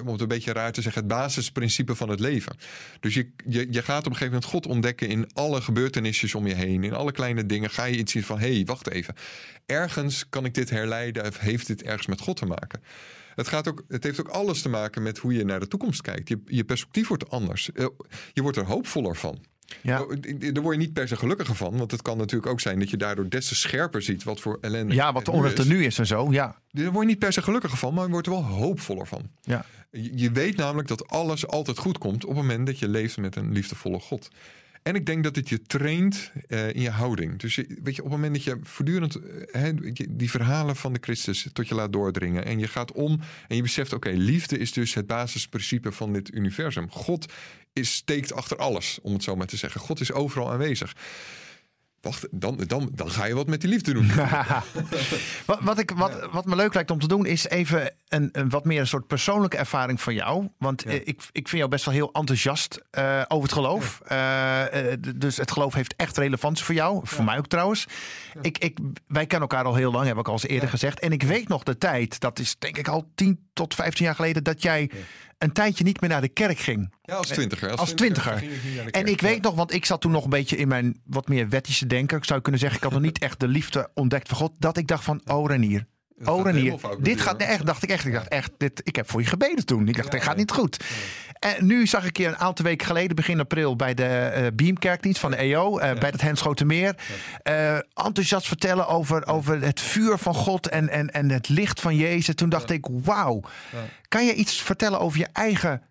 [0.00, 2.56] om het een beetje raar te zeggen, het basisprincipe van het leven.
[3.00, 6.46] Dus je, je, je gaat op een gegeven moment God ontdekken in alle gebeurtenissen om
[6.46, 6.84] je heen.
[6.84, 9.14] In alle kleine dingen ga je iets zien van, hé, hey, wacht even.
[9.66, 12.82] Ergens kan ik dit herleiden of heeft dit ergens met God te maken.
[13.34, 16.00] Het, gaat ook, het heeft ook alles te maken met hoe je naar de toekomst
[16.00, 16.28] kijkt.
[16.28, 17.72] Je, je perspectief wordt anders.
[17.72, 17.86] Eh,
[18.32, 19.44] je wordt er hoopvoller van.
[19.80, 19.98] Ja.
[19.98, 21.76] Nou, daar word je niet per se gelukkiger van.
[21.76, 24.58] Want het kan natuurlijk ook zijn dat je daardoor des te scherper ziet wat voor
[24.60, 24.94] ellende.
[24.94, 26.32] Ja, wat onrecht er nu is en zo.
[26.32, 26.56] Ja.
[26.70, 29.30] Daar word je niet per se gelukkiger van, maar je wordt er wel hoopvoller van.
[29.40, 29.64] Ja.
[29.90, 33.36] Je weet namelijk dat alles altijd goed komt op het moment dat je leeft met
[33.36, 34.28] een liefdevolle God.
[34.82, 37.38] En ik denk dat het je traint uh, in je houding.
[37.38, 39.18] Dus weet je, op het moment dat je voortdurend
[39.54, 39.68] uh,
[40.08, 42.44] die verhalen van de Christus tot je laat doordringen.
[42.44, 46.34] En je gaat om en je beseft, oké, liefde is dus het basisprincipe van dit
[46.34, 46.90] universum.
[46.90, 47.32] God
[47.72, 49.80] is, steekt achter alles, om het zo maar te zeggen.
[49.80, 50.96] God is overal aanwezig.
[52.02, 54.10] Wacht, dan, dan, dan ga je wat met die liefde doen.
[55.46, 58.48] wat, wat, ik, wat, wat me leuk lijkt om te doen, is even een, een
[58.48, 60.48] wat meer een soort persoonlijke ervaring van jou.
[60.58, 64.00] Want ik, ik vind jou best wel heel enthousiast uh, over het geloof.
[64.12, 64.62] Uh,
[65.16, 67.00] dus het geloof heeft echt relevantie voor jou.
[67.02, 67.86] Voor mij ook trouwens.
[68.40, 71.00] Ik, ik, wij kennen elkaar al heel lang, heb ik al eens eerder gezegd.
[71.00, 74.14] En ik weet nog de tijd, dat is denk ik al 10 tot 15 jaar
[74.14, 74.90] geleden, dat jij
[75.42, 76.94] een tijdje niet meer naar de kerk ging.
[77.02, 77.70] Ja, als twintiger.
[77.70, 78.44] Als, als twintiger.
[78.90, 81.48] En ik weet nog, want ik zat toen nog een beetje in mijn wat meer
[81.48, 82.16] wettische denken.
[82.16, 84.52] Ik zou kunnen zeggen, ik had nog niet echt de liefde ontdekt van God.
[84.58, 85.86] Dat ik dacht van, oh Renier,
[86.24, 88.06] Oh Renier, dit gaat echt, dacht ik echt.
[88.06, 89.88] Ik dacht echt, dit, ik heb voor je gebeden toen.
[89.88, 90.84] Ik dacht, dit gaat niet goed.
[91.38, 95.20] En nu zag ik je een aantal weken geleden, begin april, bij de uh, Beamkerkdienst
[95.20, 96.96] van de EO, uh, bij het Henschotenmeer.
[97.48, 101.96] Uh, enthousiast vertellen over, over het vuur van God en, en, en het licht van
[101.96, 102.34] Jezus.
[102.34, 103.40] Toen dacht ik, wauw.
[104.08, 105.82] Kan je iets vertellen over je eigen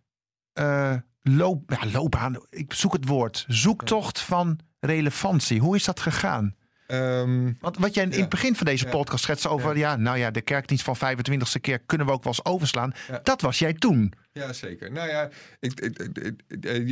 [1.22, 2.36] loop, ja, loopbaan?
[2.50, 3.46] Ik zoek het woord.
[3.48, 5.60] Zoektocht van relevantie.
[5.60, 6.56] Hoe is dat gegaan?
[6.91, 8.17] Ehm, Want wat jij in Ja.
[8.17, 9.95] het begin van deze podcast schetste over, ja.
[9.95, 12.93] nou ja, de kerkdienst van 25ste keer kunnen we ook wel eens overslaan.
[13.23, 14.13] Dat was jij toen.
[14.32, 14.91] Ja, zeker.
[14.91, 16.17] Nou ja, ik, ik, ik-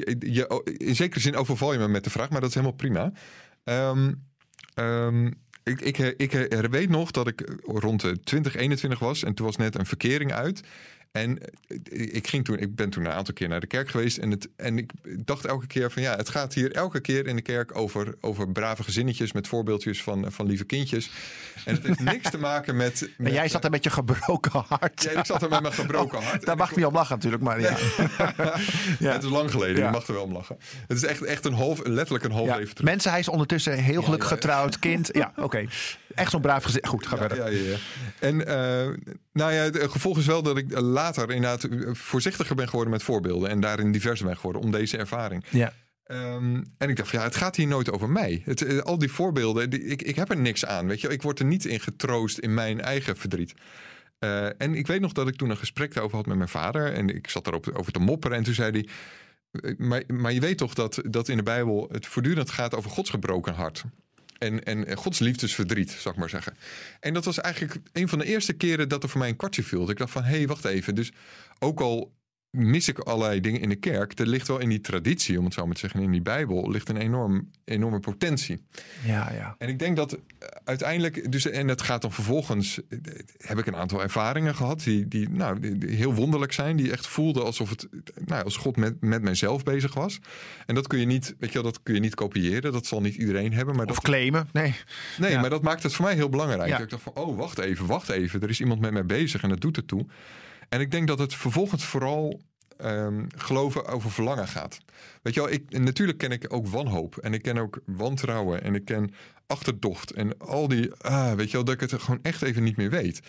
[0.06, 2.76] ik- je, in zekere zin overval je me met de vraag, maar dat is helemaal
[2.76, 3.12] prima.
[3.64, 4.14] Ehm,
[4.74, 5.26] ehm,
[5.64, 9.56] ik, ik, ik, ik weet nog dat ik rond de 2021 was en toen was
[9.56, 10.62] net een verkering uit.
[11.12, 11.40] En
[11.90, 14.18] ik, ging toen, ik ben toen een aantal keer naar de kerk geweest.
[14.18, 14.92] En, het, en ik
[15.26, 18.52] dacht elke keer van ja, het gaat hier elke keer in de kerk over, over
[18.52, 21.12] brave gezinnetjes met voorbeeldjes van, van lieve kindjes.
[21.66, 23.02] En het heeft niks te maken met.
[23.18, 25.04] En met jij zat er met je gebroken hart.
[25.04, 26.42] Ja, ik zat er met mijn gebroken hart.
[26.42, 27.78] Daar En mag je niet om lachen natuurlijk, maar ja.
[29.00, 29.12] Ja.
[29.14, 29.86] Het is lang geleden, Ja.
[29.86, 30.58] je mag er wel om lachen.
[30.88, 32.56] Het is echt, echt een half, letterlijk een half Ja.
[32.56, 32.90] leven terug.
[32.90, 34.42] Mensen, hij is ondertussen heel gelukkig ja, ja.
[34.42, 35.10] getrouwd, kind.
[35.12, 35.66] Ja, oké.
[36.20, 36.88] Echt zo'n braaf gezicht.
[36.88, 37.38] Goed, ga verder.
[37.38, 37.78] ja, ja, ja.
[38.20, 42.92] En eh, nou ja, het gevolg is wel dat ik later inderdaad voorzichtiger ben geworden
[42.92, 43.50] met voorbeelden.
[43.50, 45.44] En daarin diverser ben geworden om deze ervaring.
[45.50, 45.74] Ja.
[46.04, 48.42] Ehm, en ik dacht, ja, het gaat hier nooit over mij.
[48.46, 50.88] Het, eh, al die voorbeelden, die, ik, ik heb er niks aan.
[50.88, 53.54] Weet je, ik word er niet in getroost in mijn eigen verdriet.
[54.20, 56.94] Eh, en ik weet nog dat ik toen een gesprek daarover had met mijn vader.
[56.94, 58.38] En ik zat erop over te mopperen.
[58.38, 58.88] En toen zei hij.
[59.78, 63.10] Maar, maar je weet toch dat, dat in de Bijbel het voortdurend gaat over Gods
[63.10, 63.84] gebroken hart.
[64.40, 66.58] En, en Gods liefdesverdriet, zou ik maar zeggen.
[67.00, 69.64] En dat was eigenlijk een van de eerste keren dat er voor mij een kwartje
[69.64, 69.90] viel.
[69.90, 70.96] Ik dacht van, hé, hey, wacht even.
[70.96, 71.12] Dus
[71.60, 72.14] ook al
[72.52, 74.20] mis ik allerlei dingen in de kerk...
[74.20, 76.02] er ligt wel in die traditie, om het zo maar te zeggen...
[76.02, 78.62] in die Bijbel ligt een enorm, enorme potentie.
[79.06, 79.56] Ja, ja.
[79.58, 80.20] En ik denk dat eh,
[80.64, 83.00] uiteindelijk, dus, en het gaat dan vervolgens, eh,
[83.38, 86.92] heb ik een aantal ervaringen gehad die, die, nou, die, die heel wonderlijk zijn, die
[86.92, 87.88] echt voelden alsof het,
[88.26, 90.20] nou, als God met, met mijzelf bezig was.
[90.66, 93.02] En dat kun je niet, weet je wel, dat kun je niet kopiëren, dat zal
[93.02, 93.76] niet iedereen hebben.
[93.76, 94.50] Maar Of dat, claimen.
[94.52, 94.76] Nee.
[95.18, 95.42] nee, ja.
[95.42, 96.68] maar dat maakt het voor mij heel belangrijk.
[96.68, 96.72] Ja.
[96.72, 99.42] Dat Ik dacht van, oh, wacht even, wacht even, er is iemand met mij bezig
[99.44, 100.06] en dat doet het toe.
[100.70, 102.42] En ik denk dat het vervolgens vooral
[102.78, 104.80] ehm, geloven over verlangen gaat.
[105.22, 107.18] Weet je wel, ik, natuurlijk ken ik ook wanhoop.
[107.18, 108.64] En ik ken ook wantrouwen.
[108.64, 109.14] En ik ken
[109.48, 110.12] achterdocht.
[110.12, 112.90] En al die, ah, weet je wel, dat ik het gewoon echt even niet meer
[112.90, 113.22] weet.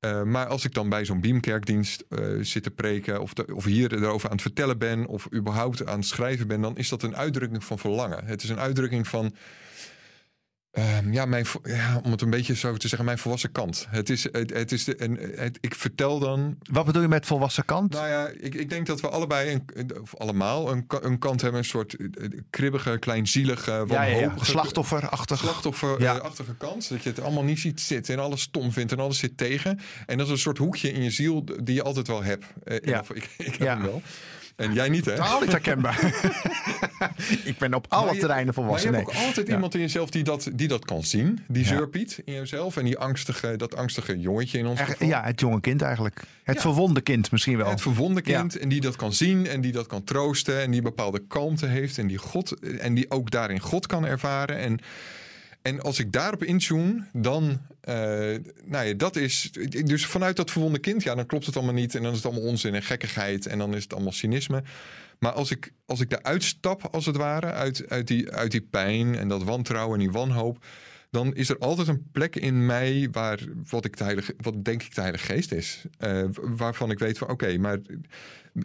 [0.00, 3.20] Eh, maar als ik dan bij zo'n beamkerkdienst eh zit te preken...
[3.20, 5.06] Of, of hier erover aan het vertellen ben...
[5.06, 6.60] of überhaupt aan het schrijven ben...
[6.60, 8.24] dan is dat een uitdrukking van verlangen.
[8.24, 9.34] Het is een uitdrukking van...
[10.72, 13.86] ehm, ja, mijn, ja, om het een beetje zo te zeggen, mijn volwassen kant.
[13.90, 17.26] Het is, het, het is de, en het, ik vertel dan Wat bedoel je met
[17.26, 17.92] volwassen kant?
[17.92, 21.60] nou ja, ik, ik denk dat we allebei, een, of allemaal, een, een kant hebben.
[21.60, 24.20] Een soort eh, kribbige, kleinzielige, ja, ja, ja.
[24.20, 24.50] wanhopige...
[24.50, 25.38] Slachtofferachtig.
[25.38, 26.88] Slachtofferachtige kant.
[26.88, 29.78] Dat je het allemaal niet ziet zitten en alles stom vindt en alles zit tegen.
[30.06, 32.44] En dat is een soort hoekje in je ziel die je altijd wel hebt.
[32.64, 33.02] Eh, Ja.
[33.14, 33.74] Ik, ik heb Ja.
[33.74, 34.02] hem wel.
[34.56, 35.14] En jij niet, hè?
[35.16, 36.00] Totaal niet herkenbaar.
[37.44, 38.90] ik ben op alle je- terreinen volwassen.
[38.90, 39.22] Maar je hebt Nee.
[39.22, 39.54] ook altijd Ja.
[39.54, 41.44] iemand in jezelf die dat, die dat kan zien.
[41.48, 41.68] Die Ja.
[41.68, 42.76] zeurpiet in jezelf.
[42.76, 46.20] En die angstige, dat angstige jongetje in ons Echt, ja, het jonge kind eigenlijk.
[46.44, 46.60] Het Ja.
[46.60, 47.70] verwonde kind misschien wel.
[47.70, 50.82] Het verwonde kind en die dat kan zien en die dat kan troosten en die
[50.82, 54.56] bepaalde kalmte heeft en die God en die ook daarin God kan ervaren.
[54.58, 54.78] En,
[55.62, 57.94] en als ik daarop intune, dan, eh,
[58.64, 59.50] nou ja, dat is
[59.84, 62.26] dus vanuit dat verwonde kind, ja, dan klopt het allemaal niet en dan is het
[62.26, 64.62] allemaal onzin en gekkigheid en dan is het allemaal cynisme.
[65.18, 68.60] Maar als ik, als ik daaruit stap, als het ware, uit, uit, die, uit die
[68.70, 70.64] pijn en dat wantrouwen en die wanhoop,
[71.10, 73.38] dan is er altijd een plek in mij waar
[73.70, 75.84] wat, ik de heilige, wat denk ik de Heilige Geest is.
[75.98, 77.78] Eh, waarvan ik weet van oké, maar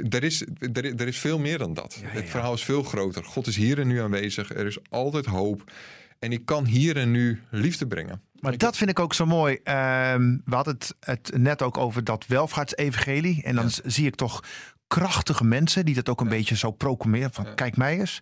[0.10, 0.42] er is,
[0.74, 2.00] er, is- er is veel meer dan dat.
[2.02, 3.24] ja, Het verhaal is veel groter.
[3.24, 4.54] God is hier en nu aanwezig.
[4.56, 5.72] Er is altijd hoop.
[6.20, 8.22] En ik kan hier en nu liefde brengen.
[8.40, 9.60] Maar Ik- dat vind ik ook zo mooi.
[9.64, 13.44] Ehm, we hadden het, het net ook over dat welvaartsevangelie.
[13.44, 13.90] En dan Ja.
[13.90, 14.44] zie ik toch
[14.88, 17.34] krachtige mensen die dat ook een beetje zo proclameren.
[17.34, 18.20] Van kijk mij eens.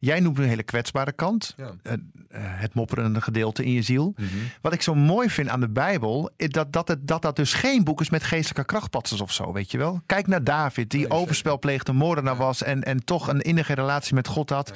[0.00, 1.54] Jij noemt een hele kwetsbare kant.
[1.56, 1.72] Ja.
[1.82, 1.98] Eh, eh,
[2.42, 4.14] het mopperende gedeelte in je ziel.
[4.60, 7.52] Wat ik zo mooi vind aan de Bijbel, is dat dat, het, dat dat dus
[7.52, 10.00] geen boek is met geestelijke krachtpatsers of zo, weet je wel.
[10.06, 12.38] Kijk naar David, die Nee, overspel pleegde, moordenaar Ja.
[12.38, 14.72] was en, en toch een innige relatie met God had.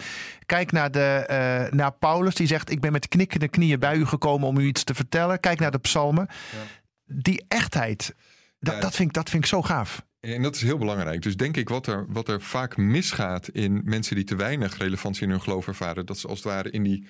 [0.46, 4.06] Kijk naar, de, eh, naar Paulus, die zegt, ik ben met knikkende knieën bij u
[4.06, 5.40] gekomen om u iets te vertellen.
[5.40, 6.26] Kijk naar de psalmen.
[7.04, 8.14] Die echtheid,
[8.58, 10.02] dat, dat, vind ik, dat vind ik zo gaaf.
[10.30, 11.22] En dat is heel belangrijk.
[11.22, 15.22] Dus denk ik wat er, wat er vaak misgaat in mensen die te weinig relevantie
[15.22, 17.06] in hun geloof ervaren, dat ze als het ware in die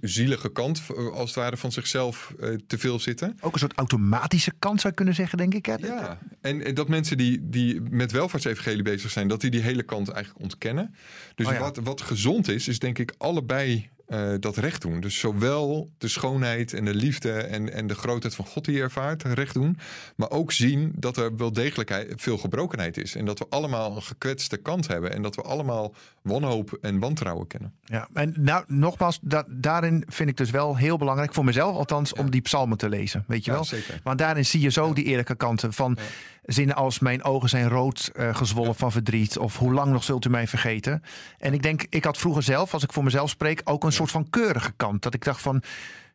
[0.00, 3.36] zielige kant eh, als het ware van zichzelf eh, te veel zitten.
[3.40, 5.66] Ook een soort automatische kant zou je kunnen zeggen, denk ik.
[5.66, 5.74] Hè?
[5.74, 10.08] Ja, en dat mensen die, die met welvaartsevangelie bezig zijn, dat die die hele kant
[10.08, 10.94] eigenlijk ontkennen.
[11.34, 11.58] Dus Oh ja.
[11.58, 15.00] wat, wat gezond is, is denk ik allebei eh, dat recht doen.
[15.00, 18.80] Dus zowel de schoonheid en de liefde en, en de grootheid van God die je
[18.82, 19.78] ervaart, recht doen.
[20.16, 23.14] Maar ook zien dat er wel degelijk veel gebrokenheid is.
[23.14, 25.12] En dat we allemaal een gekwetste kant hebben.
[25.12, 27.72] En dat we allemaal wanhoop en wantrouwen kennen.
[27.84, 32.12] Ja, en nou, nogmaals, da- daarin vind ik dus wel heel belangrijk, voor mezelf althans,
[32.12, 33.24] om die psalmen te lezen.
[33.26, 33.64] Weet je Ja, wel?
[33.66, 34.00] zeker.
[34.02, 35.98] Want daarin zie je zo die eerlijke kanten van
[36.44, 39.38] zinnen als mijn ogen zijn rood eh, gezwollen van verdriet.
[39.38, 41.02] Of hoe lang nog zult u mij vergeten?
[41.38, 44.10] En ik denk, ik had vroeger zelf, als ik voor mezelf spreek, ook een soort
[44.10, 45.02] van keurige kant.
[45.02, 45.62] Dat ik dacht van,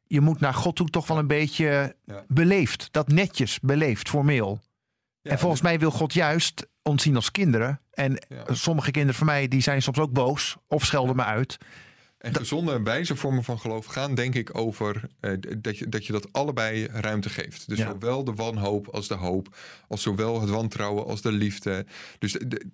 [0.07, 1.95] je moet naar God toe toch wel een beetje
[2.27, 2.87] beleefd.
[2.91, 4.59] Dat netjes, beleefd, formeel.
[5.21, 7.81] Ja, en volgens mij wil God juist ons zien als kinderen.
[7.91, 8.53] En Ja.
[8.53, 10.57] sommige kinderen van mij, die zijn soms ook boos.
[10.67, 11.57] Of schelden me uit.
[12.19, 16.05] En gezonde en wijze vormen van geloof gaan, denk ik, over eh, dat, je, dat
[16.05, 17.67] je dat allebei ruimte geeft.
[17.67, 17.89] Dus Ja.
[17.89, 19.55] zowel de wanhoop als de hoop,
[19.87, 21.85] als zowel het wantrouwen als de liefde.
[22.19, 22.65] Dus de,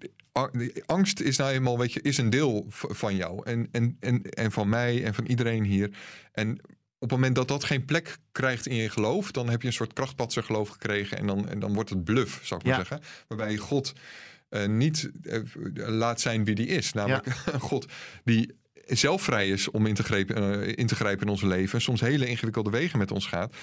[0.86, 4.52] angst is nou eenmaal, weet je, is een deel van jou en, en, en, en
[4.52, 5.90] van mij en van iedereen hier.
[6.32, 6.52] En
[7.00, 9.74] op het moment dat dat geen plek krijgt in je geloof, dan heb je een
[9.74, 13.00] soort krachtpatser geloof gekregen en dan, en dan wordt het bluff, zou ik maar zeggen.
[13.28, 13.94] Waarbij God
[14.50, 15.40] eh, niet eh,
[15.74, 16.94] laat zijn wie die is.
[16.94, 17.30] Namelijk
[17.60, 17.86] God
[18.24, 18.56] die
[18.86, 21.82] zelf vrij is om in te, grijpen, eh, in te grijpen in ons leven.
[21.82, 23.56] Soms hele ingewikkelde wegen met ons gaat.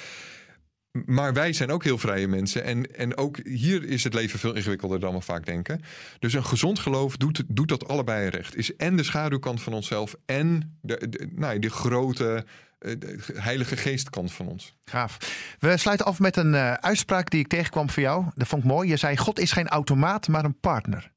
[1.04, 2.64] Maar wij zijn ook heel vrije mensen.
[2.64, 5.80] En, en ook hier is het leven veel ingewikkelder dan we vaak denken.
[6.18, 8.56] Dus een gezond geloof doet, doet dat allebei recht.
[8.56, 12.44] Is en de schaduwkant van onszelf en de, de, nou, de grote
[12.78, 12.92] eh,
[13.34, 14.76] heilige geestkant van ons.
[14.84, 15.18] Gaaf.
[15.58, 18.24] We sluiten af met een eh, uitspraak die ik tegenkwam voor jou.
[18.34, 18.88] Dat vond ik mooi.
[18.88, 21.10] Je zei, God is geen automaat, maar een partner.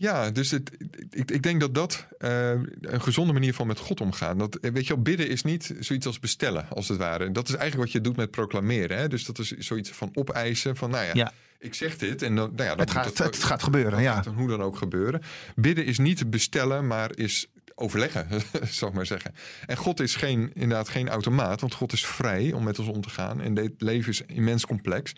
[0.00, 0.70] Ja, dus het,
[1.10, 4.38] ik, ik denk dat dat eh, een gezonde manier van met God omgaan.
[4.38, 7.32] Dat, eh, weet je wel, bidden is niet zoiets als bestellen, als het ware.
[7.32, 8.98] Dat is eigenlijk wat je doet met proclameren.
[8.98, 9.08] Hè?
[9.08, 11.32] Dus dat is zoiets van opeisen, van nou ja, Ja.
[11.58, 14.00] ik zeg dit en dan, nou ja, dan Het gaat, dat- het gaat gebeuren, dat
[14.00, 14.14] ja.
[14.14, 15.22] gaat dan hoe dan ook gebeuren.
[15.56, 18.26] Bidden is niet bestellen, maar is overleggen,
[18.68, 19.34] zal ik maar zeggen.
[19.66, 23.00] En God is geen, inderdaad geen automaat, want God is vrij om met ons om
[23.00, 23.40] te gaan.
[23.40, 25.12] En dit leven is immens complex.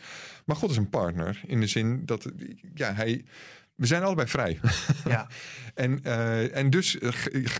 [0.45, 2.27] Maar God is een partner in de zin dat
[2.75, 3.25] ja, hij.
[3.81, 4.61] We zijn allebei vrij.
[5.05, 5.27] Ja.
[5.75, 7.13] En, eh, en dus eh,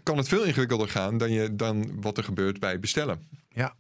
[0.03, 3.23] kan het veel ingewikkelder gaan dan, je, dan wat er gebeurt bij bestellen.
[3.49, 3.75] ja.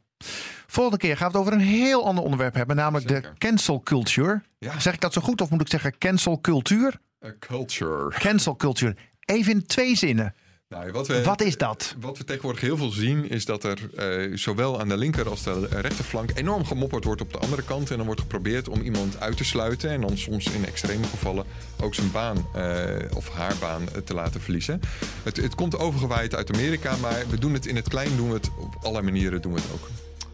[0.66, 2.76] Volgende keer gaan we het over een heel ander onderwerp hebben.
[2.76, 4.42] Namelijk de cancel culture.
[4.59, 4.81] Ja.
[4.81, 7.00] Zeg ik dat zo goed of moet ik zeggen cancel cultuur?
[7.24, 8.11] A culture.
[8.18, 8.96] Cancel culture.
[9.24, 10.35] Even in twee zinnen.
[10.77, 11.95] Nou, wat, we, Wat is dat?
[12.01, 15.43] Wat we tegenwoordig heel veel zien is dat er eh, zowel aan de linker als
[15.43, 17.91] de rechterflank enorm gemopperd wordt op de andere kant.
[17.91, 19.91] En dan wordt geprobeerd om iemand uit te sluiten.
[19.91, 21.45] En dan soms in extreme gevallen
[21.81, 24.81] ook zijn baan eh, of haar baan eh, te laten verliezen.
[25.23, 28.35] Het, het komt overgewaaid uit Amerika, maar we doen het in het klein, doen we
[28.35, 29.89] het op allerlei manieren doen we het ook.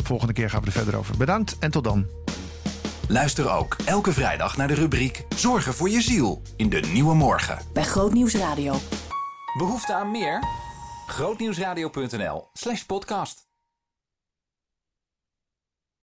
[0.05, 1.17] Volgende keer gaan we er verder over.
[1.17, 2.07] Bedankt en tot dan.
[3.09, 7.59] Luister ook elke vrijdag naar de rubriek Zorgen voor je ziel in de Nieuwe Morgen.
[7.73, 8.75] Bij Grootnieuws Radio.
[9.57, 10.45] Behoefte aan meer?
[11.07, 13.46] Grootnieuwsradio.nl slash podcast.